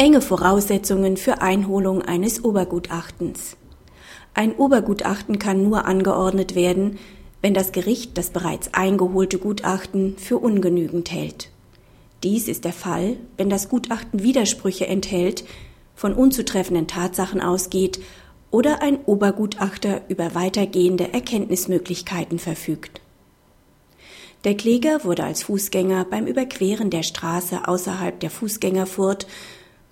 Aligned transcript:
Enge 0.00 0.22
Voraussetzungen 0.22 1.18
für 1.18 1.42
Einholung 1.42 2.00
eines 2.00 2.42
Obergutachtens. 2.42 3.58
Ein 4.32 4.54
Obergutachten 4.56 5.38
kann 5.38 5.62
nur 5.62 5.84
angeordnet 5.84 6.54
werden, 6.54 6.98
wenn 7.42 7.52
das 7.52 7.70
Gericht 7.72 8.16
das 8.16 8.30
bereits 8.30 8.72
eingeholte 8.72 9.36
Gutachten 9.36 10.16
für 10.16 10.38
ungenügend 10.38 11.12
hält. 11.12 11.50
Dies 12.22 12.48
ist 12.48 12.64
der 12.64 12.72
Fall, 12.72 13.18
wenn 13.36 13.50
das 13.50 13.68
Gutachten 13.68 14.22
Widersprüche 14.22 14.86
enthält, 14.86 15.44
von 15.94 16.14
unzutreffenden 16.14 16.86
Tatsachen 16.86 17.42
ausgeht 17.42 18.00
oder 18.50 18.80
ein 18.80 19.00
Obergutachter 19.04 20.00
über 20.08 20.34
weitergehende 20.34 21.12
Erkenntnismöglichkeiten 21.12 22.38
verfügt. 22.38 23.02
Der 24.44 24.56
Kläger 24.56 25.04
wurde 25.04 25.24
als 25.24 25.42
Fußgänger 25.42 26.06
beim 26.06 26.26
Überqueren 26.26 26.88
der 26.88 27.02
Straße 27.02 27.68
außerhalb 27.68 28.18
der 28.18 28.30
Fußgängerfurt 28.30 29.26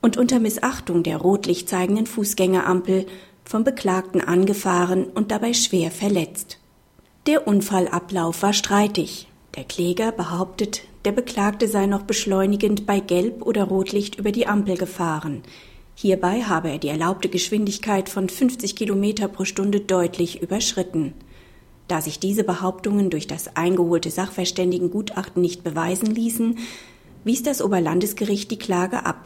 und 0.00 0.16
unter 0.16 0.38
Missachtung 0.38 1.02
der 1.02 1.16
rotlicht 1.18 1.68
zeigenden 1.68 2.06
Fußgängerampel 2.06 3.06
vom 3.44 3.64
Beklagten 3.64 4.20
angefahren 4.20 5.04
und 5.04 5.30
dabei 5.30 5.54
schwer 5.54 5.90
verletzt. 5.90 6.58
Der 7.26 7.46
Unfallablauf 7.46 8.42
war 8.42 8.52
streitig. 8.52 9.28
Der 9.56 9.64
Kläger 9.64 10.12
behauptet, 10.12 10.82
der 11.04 11.12
Beklagte 11.12 11.68
sei 11.68 11.86
noch 11.86 12.02
beschleunigend 12.02 12.86
bei 12.86 13.00
Gelb 13.00 13.42
oder 13.42 13.64
Rotlicht 13.64 14.16
über 14.16 14.32
die 14.32 14.46
Ampel 14.46 14.76
gefahren. 14.76 15.42
Hierbei 15.94 16.42
habe 16.42 16.70
er 16.70 16.78
die 16.78 16.88
erlaubte 16.88 17.28
Geschwindigkeit 17.28 18.08
von 18.08 18.28
50 18.28 18.76
Kilometer 18.76 19.26
pro 19.26 19.44
Stunde 19.44 19.80
deutlich 19.80 20.42
überschritten. 20.42 21.14
Da 21.88 22.02
sich 22.02 22.20
diese 22.20 22.44
Behauptungen 22.44 23.10
durch 23.10 23.26
das 23.26 23.56
eingeholte 23.56 24.10
Sachverständigengutachten 24.10 25.40
nicht 25.40 25.64
beweisen 25.64 26.06
ließen, 26.06 26.58
wies 27.24 27.42
das 27.42 27.62
Oberlandesgericht 27.62 28.50
die 28.50 28.58
Klage 28.58 29.06
ab. 29.06 29.24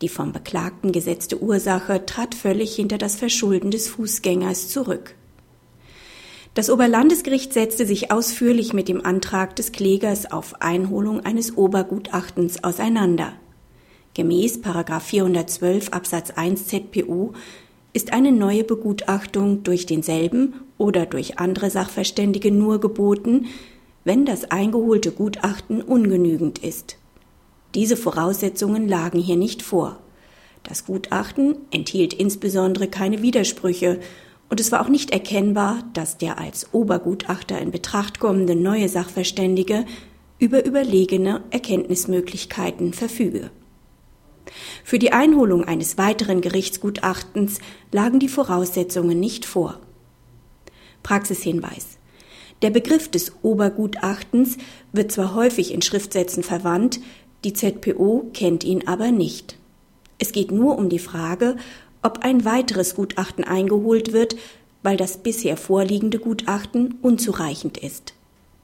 Die 0.00 0.08
vom 0.08 0.32
Beklagten 0.32 0.92
gesetzte 0.92 1.42
Ursache 1.42 2.06
trat 2.06 2.34
völlig 2.34 2.74
hinter 2.74 2.98
das 2.98 3.16
Verschulden 3.16 3.70
des 3.70 3.88
Fußgängers 3.88 4.68
zurück. 4.68 5.14
Das 6.54 6.70
Oberlandesgericht 6.70 7.52
setzte 7.52 7.86
sich 7.86 8.10
ausführlich 8.10 8.72
mit 8.72 8.88
dem 8.88 9.04
Antrag 9.04 9.56
des 9.56 9.72
Klägers 9.72 10.30
auf 10.30 10.60
Einholung 10.60 11.20
eines 11.20 11.56
Obergutachtens 11.56 12.64
auseinander. 12.64 13.32
Gemäß 14.14 14.60
412 14.64 15.90
Absatz 15.90 16.30
1 16.30 16.66
ZPU 16.66 17.32
ist 17.92 18.12
eine 18.12 18.32
neue 18.32 18.64
Begutachtung 18.64 19.62
durch 19.62 19.86
denselben 19.86 20.54
oder 20.78 21.06
durch 21.06 21.38
andere 21.38 21.70
Sachverständige 21.70 22.50
nur 22.50 22.80
geboten, 22.80 23.46
wenn 24.04 24.24
das 24.24 24.50
eingeholte 24.50 25.12
Gutachten 25.12 25.82
ungenügend 25.82 26.58
ist. 26.60 26.96
Diese 27.78 27.96
Voraussetzungen 27.96 28.88
lagen 28.88 29.20
hier 29.20 29.36
nicht 29.36 29.62
vor. 29.62 30.00
Das 30.64 30.84
Gutachten 30.84 31.54
enthielt 31.70 32.12
insbesondere 32.12 32.88
keine 32.88 33.22
Widersprüche 33.22 34.00
und 34.48 34.58
es 34.58 34.72
war 34.72 34.80
auch 34.80 34.88
nicht 34.88 35.12
erkennbar, 35.12 35.84
dass 35.92 36.18
der 36.18 36.38
als 36.38 36.74
Obergutachter 36.74 37.60
in 37.60 37.70
Betracht 37.70 38.18
kommende 38.18 38.56
neue 38.56 38.88
Sachverständige 38.88 39.84
über 40.40 40.66
überlegene 40.66 41.44
Erkenntnismöglichkeiten 41.50 42.94
verfüge. 42.94 43.52
Für 44.82 44.98
die 44.98 45.12
Einholung 45.12 45.62
eines 45.62 45.96
weiteren 45.98 46.40
Gerichtsgutachtens 46.40 47.60
lagen 47.92 48.18
die 48.18 48.28
Voraussetzungen 48.28 49.20
nicht 49.20 49.44
vor. 49.44 49.78
Praxishinweis. 51.04 51.96
Der 52.60 52.70
Begriff 52.70 53.08
des 53.08 53.34
Obergutachtens 53.42 54.58
wird 54.92 55.12
zwar 55.12 55.36
häufig 55.36 55.72
in 55.72 55.80
Schriftsätzen 55.80 56.42
verwandt, 56.42 56.98
die 57.44 57.52
ZPO 57.52 58.30
kennt 58.34 58.64
ihn 58.64 58.86
aber 58.86 59.10
nicht. 59.10 59.56
Es 60.18 60.32
geht 60.32 60.50
nur 60.50 60.76
um 60.76 60.88
die 60.88 60.98
Frage, 60.98 61.56
ob 62.02 62.20
ein 62.20 62.44
weiteres 62.44 62.94
Gutachten 62.94 63.44
eingeholt 63.44 64.12
wird, 64.12 64.36
weil 64.82 64.96
das 64.96 65.18
bisher 65.18 65.56
vorliegende 65.56 66.18
Gutachten 66.18 66.96
unzureichend 67.02 67.78
ist. 67.78 68.14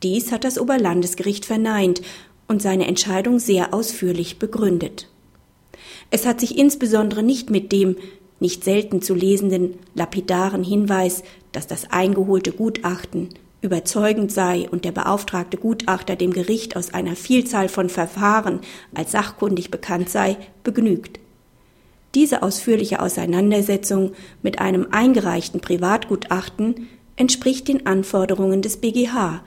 Dies 0.02 0.32
hat 0.32 0.44
das 0.44 0.58
Oberlandesgericht 0.58 1.44
verneint 1.44 2.02
und 2.48 2.62
seine 2.62 2.86
Entscheidung 2.86 3.38
sehr 3.38 3.72
ausführlich 3.72 4.38
begründet. 4.38 5.08
Es 6.10 6.26
hat 6.26 6.40
sich 6.40 6.58
insbesondere 6.58 7.22
nicht 7.22 7.50
mit 7.50 7.72
dem 7.72 7.96
nicht 8.40 8.64
selten 8.64 9.00
zu 9.00 9.14
lesenden 9.14 9.74
lapidaren 9.94 10.62
Hinweis, 10.62 11.22
dass 11.52 11.66
das 11.66 11.90
eingeholte 11.90 12.52
Gutachten 12.52 13.30
überzeugend 13.64 14.30
sei 14.30 14.68
und 14.70 14.84
der 14.84 14.92
beauftragte 14.92 15.56
Gutachter 15.56 16.16
dem 16.16 16.32
Gericht 16.32 16.76
aus 16.76 16.92
einer 16.92 17.16
Vielzahl 17.16 17.68
von 17.68 17.88
Verfahren 17.88 18.60
als 18.94 19.12
sachkundig 19.12 19.70
bekannt 19.70 20.10
sei, 20.10 20.36
begnügt. 20.62 21.18
Diese 22.14 22.42
ausführliche 22.42 23.00
Auseinandersetzung 23.00 24.12
mit 24.42 24.60
einem 24.60 24.88
eingereichten 24.92 25.60
Privatgutachten 25.60 26.88
entspricht 27.16 27.66
den 27.66 27.86
Anforderungen 27.86 28.62
des 28.62 28.76
BGH, 28.76 29.42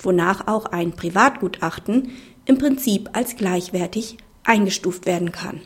wonach 0.00 0.48
auch 0.48 0.66
ein 0.66 0.92
Privatgutachten 0.92 2.10
im 2.44 2.58
Prinzip 2.58 3.10
als 3.12 3.36
gleichwertig 3.36 4.18
eingestuft 4.44 5.06
werden 5.06 5.32
kann 5.32 5.60